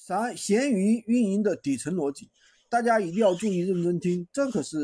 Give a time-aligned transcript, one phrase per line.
[0.00, 2.30] 三、闲鱼运营的底层逻辑，
[2.70, 4.78] 大家一定要注意认真听，这可是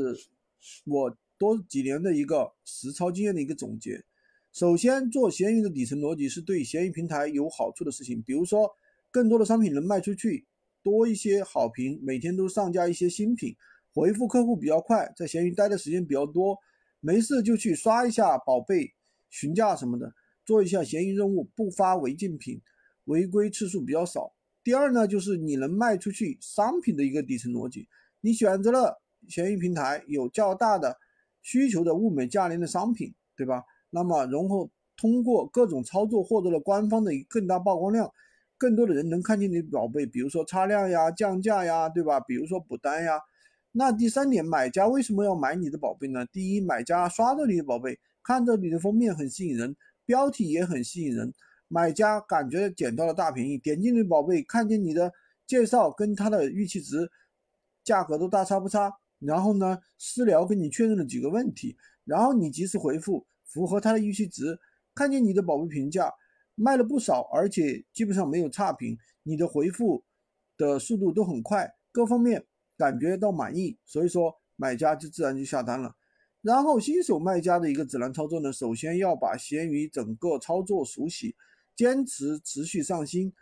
[0.84, 4.04] 我多几年的一个实操经验的一个总结。
[4.52, 8.68] 首先，做闲鱼的底层逻辑是对闲鱼平台有好处的事情，比如说
[9.12, 10.44] 更多的商品能卖出去，
[10.82, 13.54] 多一些好评，每天都上架一些新品，
[13.94, 16.58] 回复客户比较快，在闲鱼待的时间比较多，
[16.98, 18.92] 没事就去刷一下宝贝
[19.30, 20.12] 询价什么的，
[20.44, 22.60] 做一下闲鱼任务，不发违禁品，
[23.04, 24.34] 违规次数比较少。
[24.64, 27.86] 第二呢，就是你能卖出去商品的一个底层逻辑，
[28.22, 30.96] 你选择了闲鱼平台有较大的
[31.42, 33.62] 需求的物美价廉的商品，对吧？
[33.90, 38.10] 那么，然后通过各种操作获得了官方的更大曝光量，
[38.56, 42.18] 更多的人能看见你的宝贝，比如说擦亮呀、降价呀，对吧？
[42.20, 43.20] 比如说补单呀。
[43.72, 46.24] 那第三点，买家为什么要买你的宝贝呢？
[46.32, 49.76] 第一，买家刷到你的宝贝，看到你的封面很吸引人，
[50.06, 51.34] 标题也很吸引人，
[51.74, 55.12] 买家感觉捡到了大便宜，点进你的宝贝，看见你的
[55.44, 57.10] 介绍跟他的预期值、
[57.82, 63.26] 价格都大差不差，然后呢，私聊跟你确认了几个问题，然后你及时回复。
[63.44, 64.58] 符合他的预期值，
[64.94, 66.12] 看见你的宝贝评价
[66.56, 70.02] 卖了不少，而且基本上没有差评，你的回复
[70.56, 72.44] 的速度都很快，各方面
[72.76, 75.94] 感觉到满意，所以说买家就自然就下单了。
[76.42, 81.36] 然后新手卖家的一个指南操作呢，首先要把闲鱼整个操作熟悉，
[81.76, 83.32] 坚持持续上新，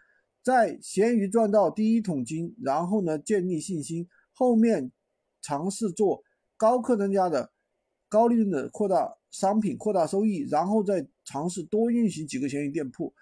[0.42, 4.92] 在闲鱼赚到第一桶金，然后呢建立信心，后面
[5.40, 6.22] 尝试做
[6.56, 7.52] 高客单价的
[8.08, 9.16] 高利润的扩大。
[9.32, 13.14] 商品扩大收益，然后再尝试多运行几个闲鱼店铺。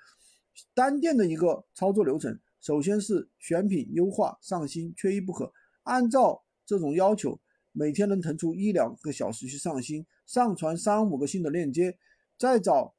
[0.74, 5.52] 单店的一个操作流程，首先是选品、优化、上新，缺一不可。
[5.84, 7.38] 按照这种要求，
[7.70, 11.96] 每天能腾出一两个小时去上新，上传三五个新的链接，
[12.36, 12.92] 再找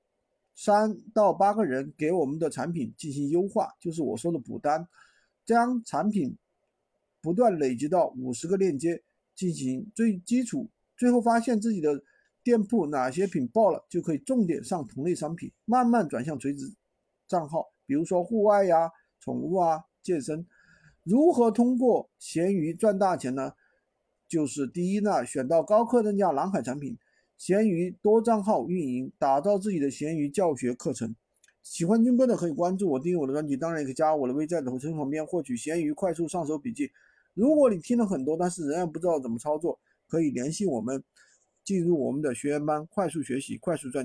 [0.64, 4.88] 三到八个人给我们的产品进行优化，就是我说的补单，
[5.44, 6.38] 将产品
[7.20, 9.02] 不断累积到五十个链接
[9.34, 12.04] 进行最基础，最后发现自己的。
[12.44, 16.74] 店铺哪些品爆了，就可以重点上同类商品，慢慢转向垂直
[17.28, 18.90] 账号，比如说户外呀、
[19.20, 20.44] 宠物啊、健身。
[21.04, 23.54] 如何通过闲鱼赚大钱呢？
[24.28, 26.98] 就是第一呢，选到高客单价蓝海产品，
[27.42, 31.16] 闲鱼多账号运营，打造自己的闲鱼教学课程。
[31.64, 36.92] 喜欢军哥的可以关注我，订阅我的专辑，当然也可以加我的微在头像旁边获取闲鱼快速上手笔记。
[37.34, 41.04] 如果你听了很多，但是仍然不知道怎么操作，可以联系我们。
[41.64, 44.00] 进入我们的学员班，快速学习，快速赚。